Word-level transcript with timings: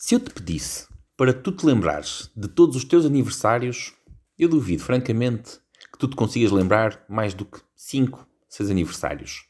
Se 0.00 0.14
eu 0.14 0.20
te 0.20 0.30
pedisse 0.30 0.86
para 1.16 1.32
tu 1.32 1.50
te 1.50 1.66
lembrares 1.66 2.30
de 2.36 2.46
todos 2.46 2.76
os 2.76 2.84
teus 2.84 3.04
aniversários, 3.04 3.94
eu 4.38 4.48
duvido, 4.48 4.80
francamente, 4.80 5.58
que 5.92 5.98
tu 5.98 6.06
te 6.06 6.14
consigas 6.14 6.52
lembrar 6.52 7.04
mais 7.08 7.34
do 7.34 7.44
que 7.44 7.58
5, 7.74 8.24
6 8.48 8.70
aniversários. 8.70 9.46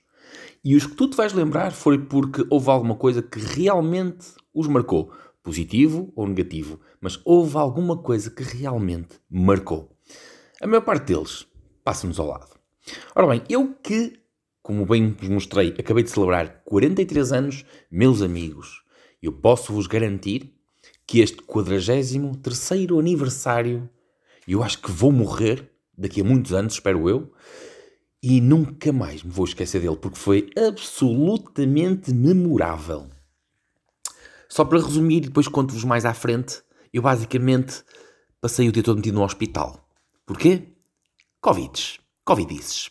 E 0.65 0.75
os 0.75 0.87
que 0.87 0.95
tu 0.95 1.07
te 1.07 1.19
vais 1.19 1.35
lembrar 1.35 1.73
foi 1.73 1.99
porque 1.99 2.47
houve 2.49 2.71
alguma 2.71 2.95
coisa 2.95 3.21
que 3.21 3.39
realmente 3.39 4.27
os 4.55 4.67
marcou, 4.67 5.13
positivo 5.43 6.11
ou 6.17 6.27
negativo, 6.27 6.81
mas 6.99 7.21
houve 7.27 7.59
alguma 7.59 7.99
coisa 7.99 8.31
que 8.31 8.43
realmente 8.43 9.21
marcou. 9.31 9.95
A 10.63 10.67
maior 10.67 10.81
parte 10.81 11.13
deles 11.13 11.47
passa-nos 11.85 12.19
ao 12.19 12.27
lado. 12.27 12.49
Ora 13.15 13.27
bem, 13.27 13.43
eu 13.51 13.75
que, 13.83 14.19
como 14.63 14.87
bem 14.87 15.13
vos 15.13 15.29
mostrei, 15.29 15.75
acabei 15.79 16.05
de 16.05 16.11
celebrar 16.11 16.63
43 16.65 17.33
anos, 17.33 17.67
meus 17.91 18.23
amigos, 18.23 18.88
eu 19.23 19.33
posso 19.33 19.73
vos 19.73 19.87
garantir 19.87 20.55
que 21.07 21.21
este 21.21 21.43
43 21.43 22.17
aniversário, 22.99 23.89
eu 24.47 24.63
acho 24.63 24.81
que 24.81 24.91
vou 24.91 25.11
morrer 25.11 25.71
daqui 25.97 26.21
a 26.21 26.25
muitos 26.25 26.53
anos, 26.53 26.75
espero 26.75 27.09
eu, 27.09 27.33
e 28.23 28.41
nunca 28.41 28.93
mais 28.93 29.23
me 29.23 29.31
vou 29.31 29.45
esquecer 29.45 29.81
dele, 29.81 29.97
porque 29.97 30.19
foi 30.19 30.51
absolutamente 30.57 32.13
memorável. 32.13 33.09
Só 34.49 34.65
para 34.65 34.81
resumir, 34.81 35.21
depois 35.21 35.49
conto-vos 35.49 35.85
mais 35.85 36.05
à 36.05 36.15
frente, 36.15 36.63
eu 36.93 37.03
basicamente 37.03 37.83
passei 38.41 38.69
o 38.69 38.73
dia 38.73 38.83
todo 38.83 38.97
metido 38.97 39.15
no 39.15 39.25
hospital. 39.25 39.89
Porquê? 40.25 40.69
Covids. 41.41 41.99
Covidices. 42.25 42.91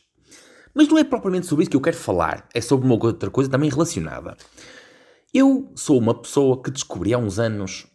Mas 0.73 0.87
não 0.87 0.97
é 0.97 1.03
propriamente 1.03 1.47
sobre 1.47 1.63
isso 1.63 1.71
que 1.71 1.77
eu 1.77 1.81
quero 1.81 1.97
falar, 1.97 2.47
é 2.53 2.61
sobre 2.61 2.85
uma 2.85 3.03
outra 3.03 3.31
coisa 3.31 3.49
também 3.49 3.69
relacionada. 3.69 4.37
Eu 5.33 5.71
sou 5.75 5.99
uma 5.99 6.13
pessoa 6.13 6.61
que 6.61 6.71
descobri 6.71 7.13
há 7.13 7.17
uns 7.17 7.37
anos 7.37 7.87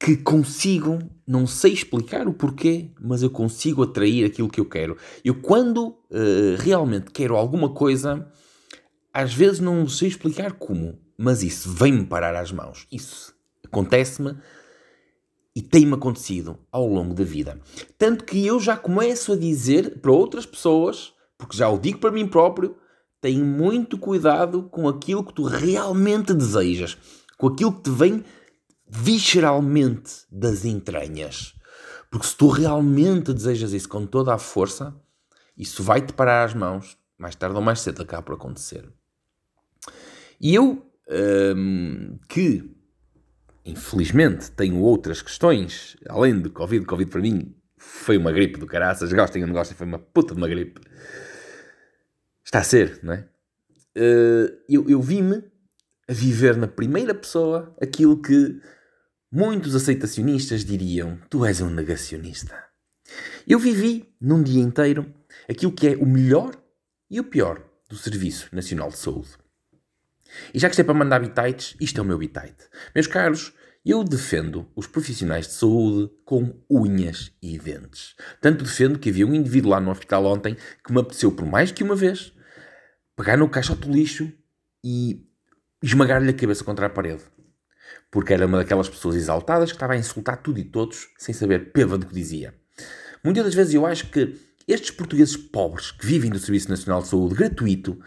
que 0.00 0.16
consigo, 0.16 0.98
não 1.26 1.46
sei 1.46 1.72
explicar 1.72 2.28
o 2.28 2.32
porquê, 2.32 2.90
mas 3.00 3.22
eu 3.22 3.30
consigo 3.30 3.82
atrair 3.82 4.24
aquilo 4.24 4.48
que 4.48 4.60
eu 4.60 4.64
quero. 4.64 4.96
Eu, 5.24 5.40
quando 5.40 5.88
uh, 5.88 6.56
realmente 6.58 7.10
quero 7.10 7.36
alguma 7.36 7.70
coisa, 7.70 8.30
às 9.12 9.34
vezes 9.34 9.58
não 9.58 9.88
sei 9.88 10.08
explicar 10.08 10.52
como, 10.52 10.98
mas 11.16 11.42
isso 11.42 11.70
vem-me 11.70 12.06
parar 12.06 12.36
às 12.36 12.52
mãos. 12.52 12.86
Isso 12.92 13.34
acontece-me 13.64 14.36
e 15.54 15.60
tem-me 15.60 15.94
acontecido 15.94 16.56
ao 16.70 16.86
longo 16.86 17.14
da 17.14 17.24
vida. 17.24 17.60
Tanto 17.98 18.24
que 18.24 18.46
eu 18.46 18.60
já 18.60 18.76
começo 18.76 19.32
a 19.32 19.36
dizer 19.36 19.98
para 19.98 20.12
outras 20.12 20.46
pessoas, 20.46 21.12
porque 21.36 21.56
já 21.56 21.68
o 21.68 21.78
digo 21.78 21.98
para 21.98 22.12
mim 22.12 22.28
próprio, 22.28 22.76
tem 23.20 23.42
muito 23.42 23.98
cuidado 23.98 24.64
com 24.64 24.88
aquilo 24.88 25.24
que 25.24 25.34
tu 25.34 25.42
realmente 25.42 26.32
desejas, 26.32 26.96
com 27.36 27.48
aquilo 27.48 27.72
que 27.72 27.82
te 27.82 27.90
vem 27.90 28.24
visceralmente 28.88 30.24
das 30.30 30.64
entranhas. 30.64 31.54
Porque 32.10 32.26
se 32.26 32.36
tu 32.36 32.48
realmente 32.48 33.32
desejas 33.32 33.72
isso 33.72 33.88
com 33.88 34.06
toda 34.06 34.32
a 34.32 34.38
força, 34.38 34.94
isso 35.56 35.82
vai 35.82 36.00
te 36.00 36.12
parar 36.12 36.44
as 36.44 36.54
mãos, 36.54 36.96
mais 37.18 37.34
tarde 37.34 37.56
ou 37.56 37.62
mais 37.62 37.80
cedo 37.80 38.02
acaba 38.02 38.22
por 38.22 38.34
acontecer. 38.34 38.88
E 40.40 40.54
eu, 40.54 40.86
hum, 41.56 42.18
que 42.28 42.70
infelizmente 43.64 44.50
tenho 44.52 44.78
outras 44.78 45.20
questões, 45.20 45.96
além 46.08 46.40
de 46.40 46.48
Covid, 46.48 46.86
Covid 46.86 47.10
para 47.10 47.20
mim 47.20 47.54
foi 47.76 48.16
uma 48.16 48.32
gripe 48.32 48.58
do 48.58 48.66
caraças, 48.66 49.12
gostem 49.12 49.42
ou 49.42 49.48
não 49.48 49.54
gostem, 49.54 49.76
foi 49.76 49.86
uma 49.86 49.98
puta 49.98 50.34
de 50.34 50.40
uma 50.40 50.48
gripe 50.48 50.80
está 52.48 52.60
a 52.60 52.64
ser, 52.64 52.98
não 53.02 53.12
é? 53.12 53.28
Uh, 53.96 54.58
eu, 54.68 54.88
eu 54.88 55.02
vi-me 55.02 55.44
a 56.08 56.12
viver 56.12 56.56
na 56.56 56.66
primeira 56.66 57.14
pessoa 57.14 57.76
aquilo 57.80 58.20
que 58.22 58.58
muitos 59.30 59.74
aceitacionistas 59.74 60.64
diriam: 60.64 61.18
tu 61.28 61.44
és 61.44 61.60
um 61.60 61.68
negacionista. 61.68 62.64
Eu 63.46 63.58
vivi 63.58 64.14
num 64.20 64.42
dia 64.42 64.62
inteiro 64.62 65.12
aquilo 65.48 65.72
que 65.72 65.88
é 65.88 65.96
o 65.96 66.06
melhor 66.06 66.54
e 67.10 67.20
o 67.20 67.24
pior 67.24 67.62
do 67.88 67.96
Serviço 67.96 68.48
Nacional 68.52 68.88
de 68.88 68.98
Saúde. 68.98 69.30
E 70.52 70.58
já 70.58 70.68
que 70.68 70.72
isto 70.72 70.80
é 70.80 70.84
para 70.84 70.94
mandar 70.94 71.20
bitites, 71.20 71.74
isto 71.80 71.98
é 71.98 72.02
o 72.02 72.06
meu 72.06 72.18
bitite. 72.18 72.68
Meus 72.94 73.06
caros, 73.06 73.52
eu 73.84 74.04
defendo 74.04 74.70
os 74.76 74.86
profissionais 74.86 75.46
de 75.46 75.52
saúde 75.54 76.10
com 76.24 76.54
unhas 76.70 77.32
e 77.42 77.58
dentes. 77.58 78.14
Tanto 78.40 78.64
defendo 78.64 78.98
que 78.98 79.08
havia 79.08 79.26
um 79.26 79.34
indivíduo 79.34 79.70
lá 79.70 79.80
no 79.80 79.90
hospital 79.90 80.26
ontem 80.26 80.56
que 80.84 80.92
me 80.92 81.00
apeteceu 81.00 81.32
por 81.32 81.46
mais 81.46 81.72
que 81.72 81.82
uma 81.82 81.96
vez 81.96 82.34
pegar 83.18 83.36
no 83.36 83.48
caixote 83.48 83.88
do 83.88 83.92
lixo 83.92 84.32
e 84.82 85.26
esmagar-lhe 85.82 86.30
a 86.30 86.32
cabeça 86.32 86.62
contra 86.62 86.86
a 86.86 86.88
parede. 86.88 87.24
Porque 88.12 88.32
era 88.32 88.46
uma 88.46 88.58
daquelas 88.58 88.88
pessoas 88.88 89.16
exaltadas 89.16 89.72
que 89.72 89.76
estava 89.76 89.94
a 89.94 89.98
insultar 89.98 90.40
tudo 90.40 90.60
e 90.60 90.64
todos 90.64 91.08
sem 91.18 91.34
saber 91.34 91.72
peva 91.72 91.98
do 91.98 92.06
que 92.06 92.14
dizia. 92.14 92.54
Muitas 93.24 93.44
das 93.44 93.54
vezes 93.54 93.74
eu 93.74 93.84
acho 93.84 94.08
que 94.10 94.38
estes 94.68 94.92
portugueses 94.92 95.36
pobres 95.36 95.90
que 95.90 96.06
vivem 96.06 96.30
do 96.30 96.38
Serviço 96.38 96.70
Nacional 96.70 97.02
de 97.02 97.08
Saúde 97.08 97.34
gratuito 97.34 98.00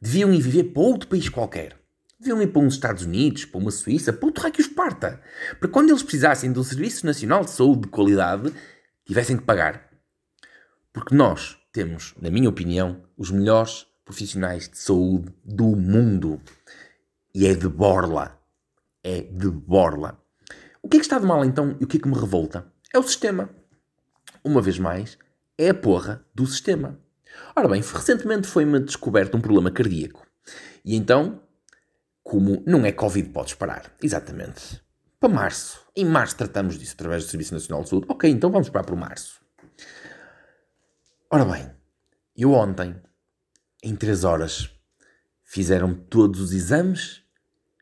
deviam 0.00 0.30
ir 0.30 0.42
viver 0.42 0.64
para 0.64 0.82
outro 0.82 1.08
país 1.08 1.26
qualquer. 1.30 1.78
Deviam 2.18 2.42
ir 2.42 2.48
para 2.48 2.60
uns 2.60 2.74
Estados 2.74 3.04
Unidos, 3.04 3.46
para 3.46 3.60
uma 3.60 3.70
Suíça, 3.70 4.12
para 4.12 4.26
outro 4.26 4.42
raio 4.42 4.52
que 4.52 4.60
os 4.60 4.68
parta. 4.68 5.22
Para 5.58 5.70
quando 5.70 5.88
eles 5.88 6.02
precisassem 6.02 6.52
de 6.52 6.58
um 6.58 6.64
Serviço 6.64 7.06
Nacional 7.06 7.44
de 7.46 7.50
Saúde 7.50 7.82
de 7.82 7.88
qualidade, 7.88 8.52
tivessem 9.06 9.38
que 9.38 9.44
pagar. 9.44 9.88
Porque 10.92 11.14
nós 11.14 11.56
temos, 11.72 12.14
na 12.20 12.30
minha 12.30 12.48
opinião, 12.48 13.02
os 13.16 13.30
melhores 13.30 13.86
profissionais 14.10 14.68
de 14.68 14.76
saúde 14.76 15.32
do 15.44 15.76
mundo. 15.76 16.40
E 17.32 17.46
é 17.46 17.54
de 17.54 17.68
borla. 17.68 18.36
É 19.04 19.20
de 19.20 19.48
borla. 19.48 20.20
O 20.82 20.88
que 20.88 20.96
é 20.96 21.00
que 21.00 21.06
está 21.06 21.18
de 21.18 21.26
mal 21.26 21.44
então 21.44 21.76
e 21.80 21.84
o 21.84 21.86
que 21.86 21.96
é 21.96 22.00
que 22.00 22.08
me 22.08 22.18
revolta? 22.18 22.66
É 22.92 22.98
o 22.98 23.02
sistema. 23.04 23.48
Uma 24.42 24.60
vez 24.60 24.78
mais, 24.78 25.16
é 25.56 25.70
a 25.70 25.74
porra 25.74 26.24
do 26.34 26.44
sistema. 26.44 26.98
Ora 27.54 27.68
bem, 27.68 27.80
recentemente 27.80 28.48
foi-me 28.48 28.80
descoberto 28.80 29.36
um 29.36 29.40
problema 29.40 29.70
cardíaco. 29.70 30.26
E 30.84 30.96
então, 30.96 31.40
como 32.22 32.62
não 32.66 32.84
é 32.84 32.90
Covid, 32.90 33.28
podes 33.28 33.54
parar. 33.54 33.92
Exatamente. 34.02 34.82
Para 35.20 35.28
março. 35.28 35.86
Em 35.94 36.04
março 36.04 36.36
tratamos 36.36 36.76
disso 36.76 36.94
através 36.94 37.24
do 37.24 37.30
Serviço 37.30 37.54
Nacional 37.54 37.84
de 37.84 37.90
Saúde. 37.90 38.06
Ok, 38.08 38.28
então 38.28 38.50
vamos 38.50 38.70
para, 38.70 38.82
para 38.82 38.96
março. 38.96 39.40
Ora 41.30 41.44
bem, 41.44 41.70
eu 42.36 42.52
ontem 42.52 42.96
em 43.82 43.94
3 43.94 44.24
horas 44.24 44.70
fizeram 45.44 45.94
todos 45.94 46.40
os 46.40 46.52
exames, 46.52 47.22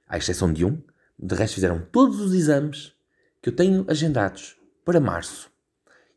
à 0.06 0.16
exceção 0.16 0.52
de 0.52 0.64
um, 0.64 0.82
de 1.18 1.34
resto 1.34 1.54
fizeram 1.54 1.80
todos 1.92 2.20
os 2.20 2.32
exames 2.32 2.94
que 3.42 3.48
eu 3.48 3.54
tenho 3.54 3.84
agendados 3.88 4.56
para 4.84 5.00
março. 5.00 5.50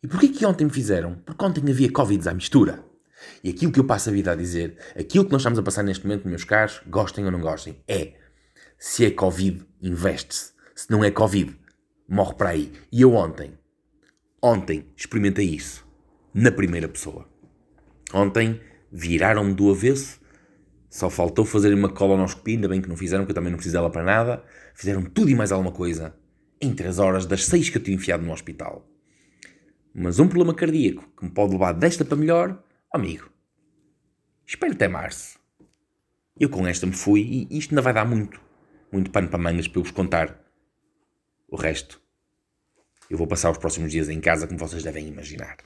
E 0.03 0.07
porquê 0.07 0.29
que 0.29 0.45
ontem 0.45 0.65
me 0.65 0.71
fizeram? 0.71 1.15
Porque 1.25 1.43
ontem 1.43 1.61
havia 1.69 1.91
Covid 1.91 2.27
à 2.29 2.33
mistura. 2.33 2.83
E 3.43 3.49
aquilo 3.49 3.71
que 3.71 3.79
eu 3.79 3.83
passo 3.83 4.09
a 4.09 4.13
vida 4.13 4.31
a 4.31 4.35
dizer, 4.35 4.77
aquilo 4.97 5.25
que 5.25 5.31
nós 5.31 5.41
estamos 5.41 5.59
a 5.59 5.63
passar 5.63 5.83
neste 5.83 6.05
momento, 6.05 6.27
meus 6.27 6.43
caros, 6.43 6.81
gostem 6.87 7.25
ou 7.25 7.31
não 7.31 7.39
gostem, 7.39 7.83
é 7.87 8.13
se 8.79 9.05
é 9.05 9.11
Covid, 9.11 9.63
investe-se. 9.81 10.53
Se 10.73 10.89
não 10.89 11.03
é 11.03 11.11
Covid, 11.11 11.55
morre 12.07 12.33
para 12.33 12.49
aí. 12.49 12.73
E 12.91 13.01
eu 13.01 13.13
ontem, 13.13 13.53
ontem 14.41 14.91
experimentei 14.95 15.45
isso 15.45 15.85
na 16.33 16.51
primeira 16.51 16.87
pessoa. 16.87 17.29
Ontem 18.13 18.59
viraram-me 18.91 19.53
do 19.53 19.72
avesso. 19.72 20.19
Só 20.90 21.09
faltou 21.09 21.46
fazer 21.46 21.74
uma 21.74 21.90
colonoscopia, 21.90 22.56
ainda 22.56 22.68
bem 22.68 22.81
que 22.81 22.90
não 22.90 22.97
fizeram, 22.97 23.25
que 23.25 23.31
eu 23.31 23.35
também 23.35 23.50
não 23.50 23.57
preciso 23.57 23.75
dela 23.75 23.90
para 23.90 24.03
nada. 24.03 24.44
Fizeram 24.75 25.03
tudo 25.03 25.29
e 25.29 25.35
mais 25.35 25.52
alguma 25.52 25.72
coisa 25.72 26.16
em 26.59 26.74
3 26.74 27.00
horas 27.00 27.25
das 27.25 27.46
6 27.46 27.69
que 27.69 27.78
eu 27.78 27.84
tinha 27.84 27.96
enfiado 27.96 28.24
no 28.24 28.31
hospital. 28.31 28.88
Mas 29.94 30.19
um 30.19 30.28
problema 30.28 30.53
cardíaco 30.53 31.09
que 31.18 31.25
me 31.25 31.31
pode 31.31 31.53
levar 31.53 31.74
desta 31.74 32.06
para 32.06 32.18
melhor, 32.18 32.63
amigo, 32.94 33.29
espero 34.46 34.74
até 34.74 34.88
março. 34.88 35.40
Eu 36.40 36.50
com 36.50 36.68
esta 36.68 36.85
me 36.85 36.94
fui 36.94 37.47
e 37.50 37.58
isto 37.58 37.72
ainda 37.72 37.81
vai 37.81 37.94
dar 37.94 38.06
muito, 38.06 38.40
muito 38.91 39.12
pano 39.12 39.28
para 39.28 39.40
mangas 39.40 39.68
para 39.68 39.79
eu 39.79 39.84
vos 39.84 39.91
contar 39.91 40.40
o 41.49 41.55
resto. 41.55 42.02
Eu 43.09 43.17
vou 43.17 43.28
passar 43.28 43.52
os 43.52 43.58
próximos 43.58 43.91
dias 43.91 44.08
em 44.08 44.22
casa, 44.22 44.47
como 44.47 44.58
vocês 44.58 44.84
devem 44.84 45.08
imaginar. 45.08 45.58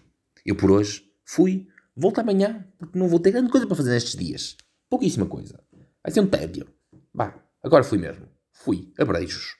Eu 0.44 0.56
por 0.56 0.72
hoje 0.72 1.04
fui, 1.24 1.68
Volto 1.96 2.20
amanhã, 2.20 2.68
porque 2.78 3.00
não 3.00 3.08
vou 3.08 3.20
ter 3.20 3.32
grande 3.32 3.50
coisa 3.50 3.66
para 3.66 3.76
fazer 3.76 3.92
nestes 3.92 4.16
dias. 4.16 4.58
Pouquíssima 4.90 5.26
coisa. 5.26 5.64
Vai 6.04 6.12
ser 6.12 6.20
um 6.20 6.28
tédio. 6.28 6.68
Vá, 7.14 7.34
agora 7.64 7.84
fui 7.84 7.98
mesmo. 7.98 8.28
Fui. 8.52 8.92
Abreijos. 8.98 9.56